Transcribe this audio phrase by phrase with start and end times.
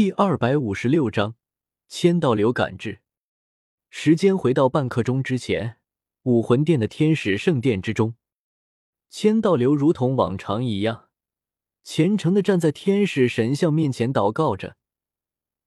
[0.00, 1.34] 第二百五十六章，
[1.86, 3.00] 千道流感知。
[3.90, 5.76] 时间回到半刻钟之前，
[6.22, 8.14] 武魂殿的天使圣殿之中，
[9.10, 11.10] 千道流如同往常一样，
[11.82, 14.78] 虔诚的站在天使神像面前祷告着。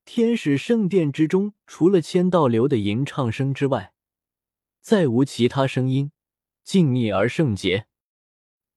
[0.04, 3.93] 天使圣殿之中，除了千道流的吟唱声之外，
[4.81, 6.11] 再无其他声音，
[6.63, 7.86] 静谧而圣洁。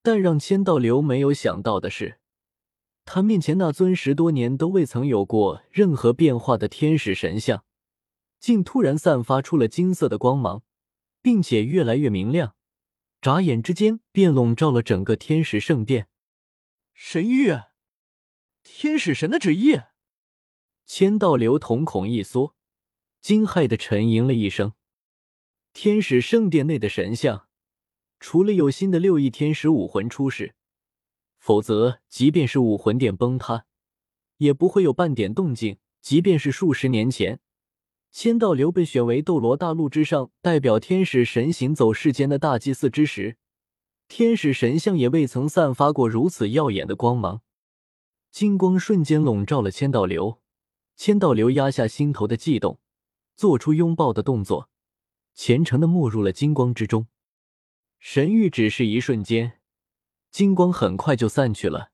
[0.02, 2.18] 但让千道流没有想到的是。
[3.06, 7.64] 他面前那尊十多年都未曾有过任何变化的天使神像，
[8.40, 10.64] 竟突然散发出了金色的光芒，
[11.22, 12.56] 并且越来越明亮，
[13.22, 16.08] 眨眼之间便笼罩了整个天使圣殿。
[16.92, 17.68] 神谕，
[18.64, 19.80] 天使神的旨意。
[20.84, 22.56] 千道流瞳孔一缩，
[23.20, 24.72] 惊骇的沉吟了一声。
[25.72, 27.46] 天使圣殿内的神像，
[28.18, 30.55] 除了有新的六翼天使武魂出世。
[31.46, 33.66] 否则，即便是武魂殿崩塌，
[34.38, 35.78] 也不会有半点动静。
[36.00, 37.38] 即便是数十年前，
[38.10, 43.36] 千道流被选为斗罗大陆之上代表天使神行走世间的大祭司之时，
[44.08, 47.42] 天使神像也未曾散发过如此耀眼的光芒。
[48.32, 50.40] 金光瞬间笼罩了千道流，
[50.96, 52.80] 千道流压下心头的悸动，
[53.36, 54.68] 做出拥抱的动作，
[55.32, 57.06] 虔诚的没入了金光之中。
[58.00, 59.60] 神域只是一瞬间。
[60.36, 61.92] 金光很快就散去了，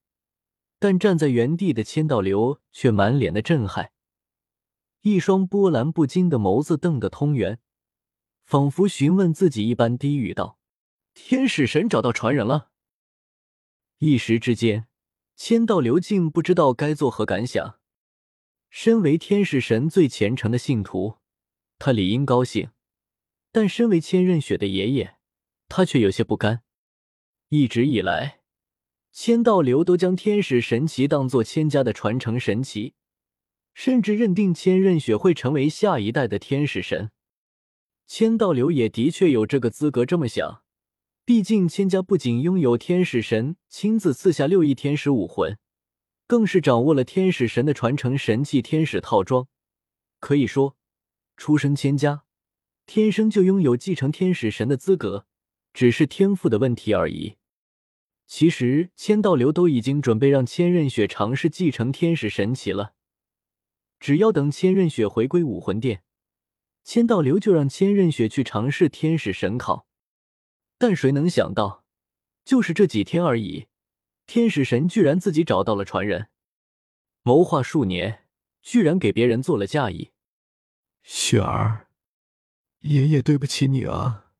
[0.80, 3.92] 但站在原地的千道流却满脸的震撼，
[5.02, 7.60] 一双波澜不惊的眸子瞪得通圆，
[8.42, 10.58] 仿佛询问自己一般，低语道
[11.14, 12.72] ：“天使神找到传人了。”
[13.98, 14.88] 一时之间，
[15.36, 17.78] 千道流竟不知道该作何感想。
[18.70, 21.18] 身为天使神最虔诚的信徒，
[21.78, 22.70] 他理应高兴；
[23.52, 25.18] 但身为千仞雪的爷爷，
[25.68, 26.64] 他却有些不甘。
[27.55, 28.41] 一直以来，
[29.12, 32.95] 千道流都将天使神奇当做千家的传承神奇，
[33.75, 37.11] 甚至认定千仞雪会成为下一代的天使神。
[38.06, 40.62] 千道流也的确有这个资格这么想，
[41.27, 45.58] 毕竟千家不仅拥有天使神亲自赐下六翼天使武魂，
[46.27, 49.46] 更是掌握了天使神的传承神器天使套装。
[50.20, 50.79] 可以说，
[51.36, 52.24] 出生千家，
[52.86, 55.27] 天生就拥有继承天使神的资格，
[55.74, 57.36] 只是天赋的问题而已。
[58.27, 62.94] 其实，千道流都已经准备让千仞雪尝试继承天使神奇了。
[64.00, 66.02] 只要等千仞雪回归武魂殿，
[66.82, 69.86] 千道流就让千仞雪去尝试天使神考。
[70.78, 71.84] 但谁能想到，
[72.44, 73.66] 就是这几天而已，
[74.27, 76.28] 天使神居然自己找到了传人，
[77.22, 78.24] 谋划数年，
[78.62, 80.11] 居然给别人做了嫁衣。
[81.02, 81.88] 雪儿，
[82.80, 84.32] 爷爷对不起你啊！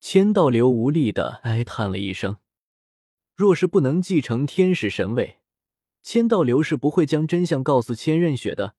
[0.00, 2.36] 千道流无力的哀叹了一声。
[3.40, 5.38] 若是不能继承天使神位，
[6.02, 8.76] 千道流是不会将真相告诉千仞雪的。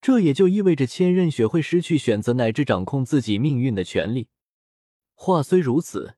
[0.00, 4.26] 这也就意味着千仞雪会失去选择乃至掌控自己命运的权利。
[5.12, 6.16] 话虽如此，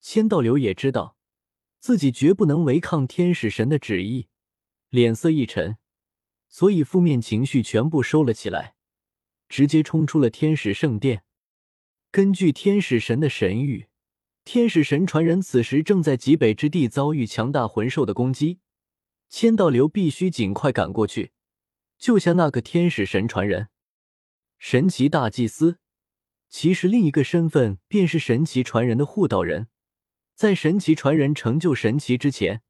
[0.00, 1.18] 千道流也知道
[1.78, 4.28] 自己绝不能违抗天使神的旨意，
[4.88, 5.76] 脸色一沉，
[6.48, 8.76] 所以负面情绪全部收了起来，
[9.46, 11.24] 直接冲出了天使圣殿。
[12.10, 13.89] 根据天使神的神谕。
[14.44, 18.58] 天使神传人此时正在极北之地遭遇强大魂兽的攻击，
[19.28, 21.32] 千道流必须尽快赶过去
[21.98, 23.68] 救下那个天使神传人。
[24.58, 25.78] 神奇大祭司，
[26.48, 29.68] 其实另一个身份便是神奇传人的护道人。
[30.34, 32.62] 在神奇传人成就神奇之前，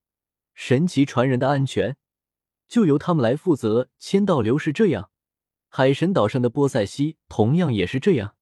[0.53, 1.97] 神奇传人的安全
[2.69, 3.89] 就由他们来负责。
[3.99, 5.11] 千道流是这样，
[5.69, 8.35] 海神岛上的波塞西同样也是这样。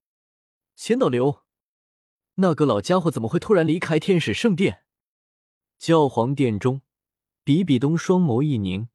[0.75, 1.43] 千道流。
[2.41, 4.85] 那个老家伙怎么会突然离开天使圣殿？
[5.77, 6.83] 教皇殿中，
[7.43, 8.89] 比比东双眸一凝，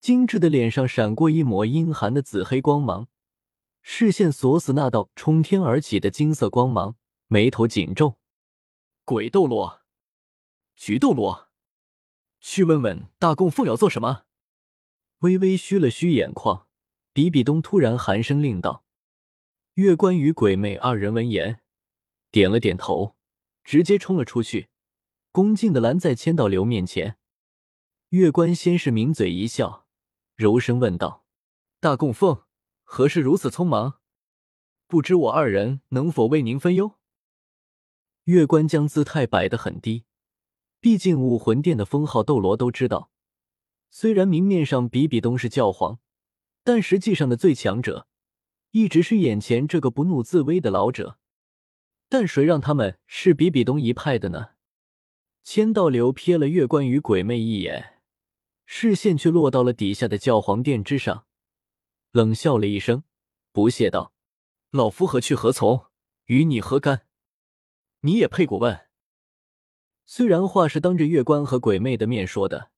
[0.00, 3.08] 精致的脸上闪过一抹阴寒的紫黑光芒，
[3.82, 8.14] 视线锁死那道冲天而起的金色光芒，眉头紧皱。
[9.04, 9.82] 鬼斗罗，
[10.74, 11.48] 菊斗罗，
[12.40, 14.22] 去问问大供奉要做什么？
[15.18, 16.66] 微微虚了虚眼眶，
[17.12, 18.84] 比比东突然寒声令道
[19.74, 21.60] ：“月关与鬼魅二人闻言。”
[22.30, 23.16] 点了点头，
[23.64, 24.68] 直接冲了出去，
[25.32, 27.16] 恭敬的拦在千道流面前。
[28.10, 29.86] 月关先是抿嘴一笑，
[30.34, 31.24] 柔声问道
[31.80, 32.42] ：“大供奉，
[32.84, 34.00] 何事如此匆忙？
[34.86, 36.94] 不知我二人能否为您分忧？”
[38.24, 40.04] 月关将姿态摆得很低，
[40.80, 43.10] 毕竟武魂殿的封号斗罗都知道，
[43.90, 45.98] 虽然明面上比比东是教皇，
[46.62, 48.06] 但实际上的最强者
[48.70, 51.18] 一直是眼前这个不怒自威的老者。
[52.08, 54.50] 但谁让他们是比比东一派的呢？
[55.44, 58.00] 千道流瞥了月关与鬼魅一眼，
[58.66, 61.26] 视线却落到了底下的教皇殿之上，
[62.12, 63.04] 冷笑了一声，
[63.52, 64.12] 不屑道
[64.70, 65.86] ：“老夫何去何从？
[66.26, 67.06] 与你何干？
[68.00, 68.88] 你也配过问？”
[70.04, 72.70] 虽然话是当着月关和鬼魅的面说的，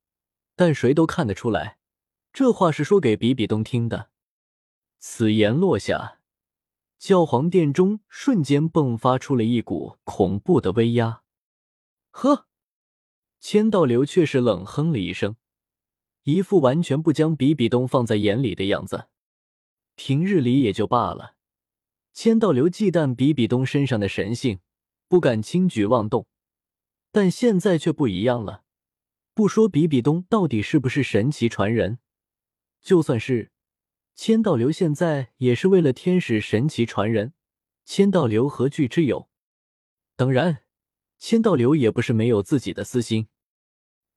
[0.55, 1.79] 但谁都看得出来，
[2.33, 4.11] 这话是说给比比东听的。
[4.99, 6.20] 此言落下，
[7.01, 11.23] 教皇殿中瞬间迸发出了一股恐怖的威压。
[12.11, 12.47] 呵，
[13.41, 15.37] 千道流却是冷哼了一声。
[16.25, 19.09] 一副完全不将比比东放在眼里的样子，
[19.95, 21.37] 平日里也就罢了。
[22.13, 24.61] 千道流忌惮比比东身上的神性，
[25.09, 26.27] 不敢轻举妄动，
[27.11, 28.65] 但现在却不一样了。
[29.33, 31.99] 不说比比东到底是不是神奇传人，
[32.83, 33.51] 就算是
[34.23, 37.33] 千道流现在也是为了天使神奇传人，
[37.87, 39.31] 千道流何惧之有？
[40.15, 40.65] 当然，
[41.17, 43.29] 千道流也不是没有自己的私心。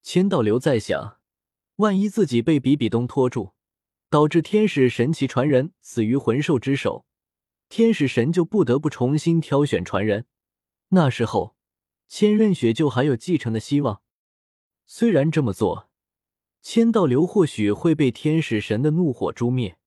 [0.01, 1.21] 千道流在想。
[1.77, 3.53] 万一自己被比比东拖住，
[4.09, 7.05] 导致天使神奇传人死于魂兽之手，
[7.69, 10.25] 天使神就不得不重新挑选传人。
[10.89, 11.55] 那时候，
[12.09, 14.01] 千仞雪就还有继承的希望。
[14.85, 15.89] 虽然这么做，
[16.61, 19.77] 千道流或许会被天使神的怒火诛灭，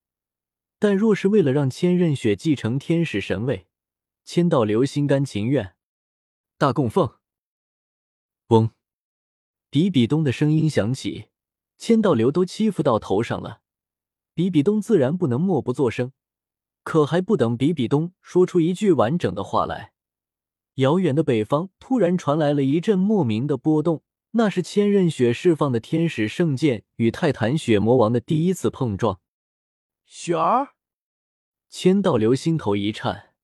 [0.78, 3.67] 但若是为了让千仞雪继承天使神位，
[4.25, 5.75] 千道流心甘情愿。
[6.58, 7.14] 大供奉。
[8.49, 8.70] 嗡，
[9.70, 11.26] 比比东的声音响起。
[11.78, 13.61] 千道流都欺负到头上了，
[14.34, 16.12] 比比东自然不能默不作声。
[16.82, 19.93] 可还不等比比东说出一句完整的话来，
[20.76, 29.20] 遥远的北方突然传来了一阵莫名的波动，那是千仞雪释放的天使圣剑与泰坦雪魔王的第一次碰撞。
[30.08, 30.76] 雪儿，
[31.69, 33.35] 千道流心头一颤，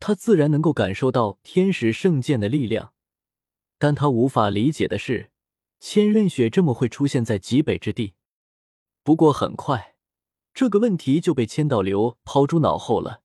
[0.00, 2.94] 他自然能够感受到天使圣剑的力量，
[3.76, 5.30] 但他无法理解的是。
[5.80, 8.14] 千仞雪这么会出现在极北之地，
[9.04, 9.96] 不过很快
[10.52, 13.22] 这个问题就被千道流抛诸脑后了，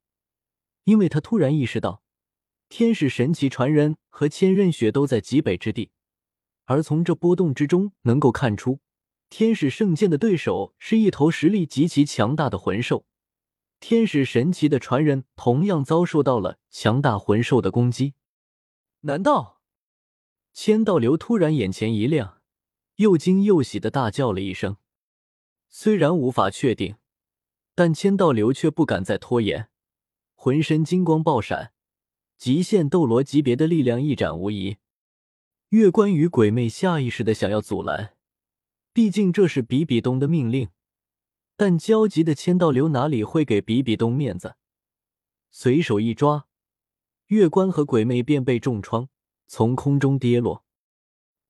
[0.84, 2.04] 因为他突然意识到，
[2.68, 5.92] 天使神奇传人和千仞雪都在极北之地，
[6.66, 8.82] 而从这波动之中能够看出，
[9.36, 13.08] 天使圣剑的对手是一头实力极其强大的魂兽，
[13.80, 18.14] 天使神奇的传人同样遭受到了强大魂兽的攻击，
[19.00, 19.64] 难道？
[20.54, 22.44] 千道流突然眼前一亮。
[22.98, 24.78] 又惊又喜的大叫了一声，
[25.68, 26.98] 虽然无法确定，
[27.74, 29.68] 但千道流却不敢再拖延，
[30.36, 31.74] 浑身金光爆闪，
[32.38, 34.78] 极限斗罗级别的力量一展无遗。
[35.70, 38.13] 月关与鬼魅下意识的想要阻拦，
[38.94, 40.70] 毕竟这是比比东的命令，
[41.58, 44.56] 但焦急的千道流哪里会给比比东面子？
[45.50, 46.48] 随手一抓，
[47.28, 49.10] 月关和鬼魅便被重创，
[49.48, 50.64] 从空中跌落。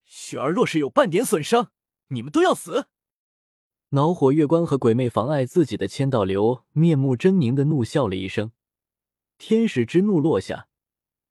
[0.05, 1.71] 雪儿若是有半点损伤，
[2.07, 2.87] 你们都要死！
[3.89, 8.53] 恼火月光和鬼魅妨碍自己的千道流面目狰狞的怒笑了一声，
[9.37, 10.69] 天使之怒落下，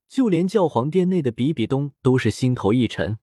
[0.07, 3.17] 就连教皇殿内的比比东都是心头一沉。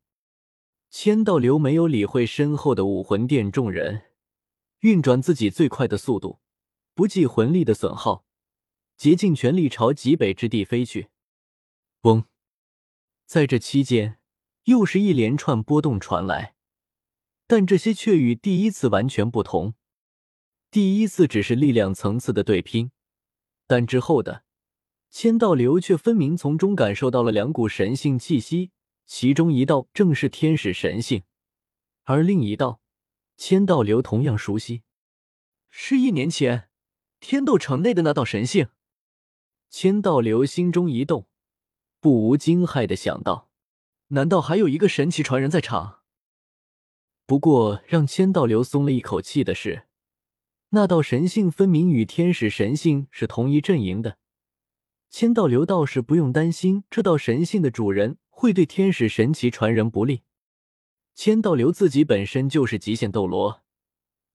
[0.90, 4.02] 千道流没有理会身后的武魂殿众人，
[4.81, 6.40] 运转自己最快的速度，
[6.94, 8.25] 不计魂力的损耗，
[8.96, 11.08] 竭尽全力朝极北之地飞去。
[12.02, 12.25] 嗡，
[13.25, 14.19] 在这期间。
[14.64, 16.54] 又是一连串波动传来，
[17.46, 19.75] 但这些却与第一次完全不同。
[20.70, 22.92] 第一次只是力量层次的对拼，
[23.66, 24.44] 但之后的
[25.09, 28.70] 千道流却分明从中感受到了两股神性气息，
[29.12, 31.25] 其中一道正是天使神性，
[32.05, 32.81] 而另一道
[33.37, 34.85] 千道流同样熟悉，
[35.69, 36.69] 是一年前
[37.19, 38.69] 天斗城内的那道神性。
[39.69, 41.26] 千道流心中一动，
[41.99, 43.50] 不无惊骇的想到。
[44.11, 46.02] 难道还有一个神奇传人在场？
[47.26, 49.88] 不过让千道流松了一口气的是，
[50.69, 54.19] 那道神性分明与天使神性是同一阵营的。
[55.09, 60.23] 千道流倒是不用担心这道神性的主人会对天使神奇传人不利。
[61.14, 63.61] 千道流自己本身就是极限斗罗，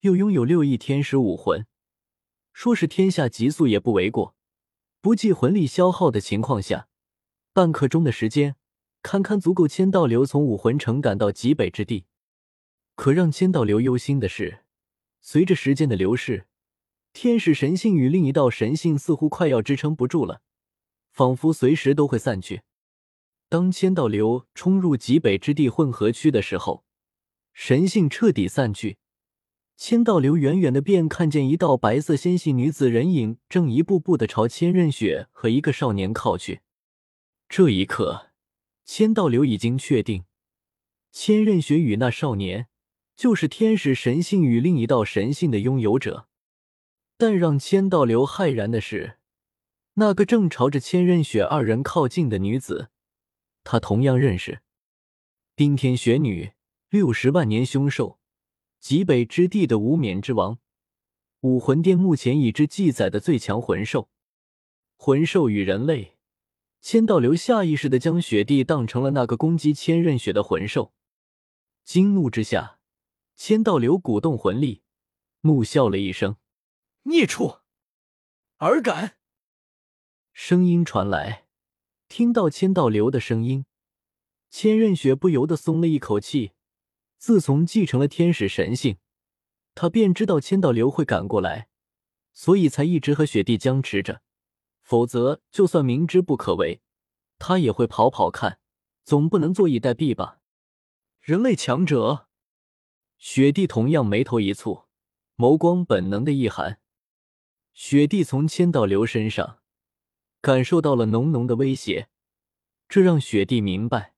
[0.01, 1.65] 又拥有六翼天使武魂，
[2.53, 4.35] 说是天下极速也不为过。
[5.01, 6.87] 不计魂力消耗的情况下，
[7.51, 8.55] 半刻钟的时间。
[9.01, 12.05] 堪堪足够千道流从武魂城赶到极北之地。
[12.93, 14.59] 可让千道流忧心的是，
[15.19, 16.45] 随着时间的流逝，
[17.11, 20.43] 天使神性与另一道神性似乎快要支撑不住了，
[21.11, 22.61] 仿佛随时都会散去。
[23.49, 26.83] 当千道流冲入极北之地混合区的时候，
[27.53, 28.97] 神性彻底散去，
[29.77, 36.61] 千道流远远的便看见一道白色纤细女子人影正一步步的朝千仞雪和一个少年靠去。
[37.47, 38.31] 这一刻。
[38.87, 40.25] 千道流已经确定，
[41.11, 42.67] 千仞雪与那少年
[43.15, 46.27] 就是天使神性与另一道神性的拥有者。
[47.17, 49.17] 但让千道流骇然的是，
[49.95, 52.89] 那个正朝着千仞雪二人靠近的女子，
[53.65, 54.61] 他同样认识。
[55.55, 56.53] 冰天雪女，
[56.89, 58.19] 六十万年凶兽，
[58.79, 60.59] 极北之地的无冕之王，
[61.41, 64.09] 武魂殿目前已知记载的最强魂兽。
[64.95, 66.17] 魂兽与人类，
[66.79, 70.93] 千道流下意识的将雪帝当成了那个攻击千仞雪的魂兽。
[71.83, 72.79] 惊怒之下，
[73.35, 74.83] 千道流鼓动魂力，
[75.41, 76.37] 怒笑了一声。
[77.03, 77.59] 孽畜，
[78.57, 79.17] 尔敢！
[80.33, 81.44] 声音传来，
[82.17, 83.65] 听到千道流的声音，
[84.49, 86.53] 千仞雪不由得松了一口气。
[87.17, 88.99] 自从继承了天使神性，
[89.73, 91.67] 他便知道千道流会赶过来，
[92.31, 94.21] 所以才一直和雪帝僵持着。
[94.81, 96.79] 否则，就算明知不可为，
[97.37, 98.59] 他也会跑跑看，
[99.03, 100.39] 总不能坐以待毙吧？
[101.19, 102.29] 人类强者，
[103.17, 104.85] 雪帝同样眉头一蹙，
[105.35, 106.79] 眸光本能的一寒。
[107.73, 109.59] 雪帝从千道流身上
[110.45, 112.07] 感受到了浓浓的威胁，
[112.87, 114.13] 这让雪帝明白，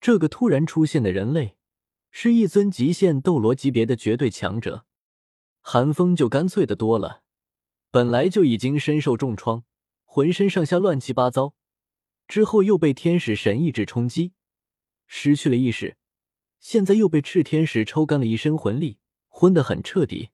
[0.00, 1.56] 这个突然出现的人类
[2.12, 4.86] 是一尊极限斗罗级别的绝对强者。
[5.60, 7.24] 寒风就干脆的多了，
[7.90, 9.64] 本来就已经身受重创，
[10.04, 11.54] 浑身上下乱七八糟，
[12.28, 14.34] 之后又被天使神意志冲击，
[15.08, 15.96] 失去了意识，
[16.60, 20.30] 现在又被炽天使抽干了一身魂力，昏得很彻底。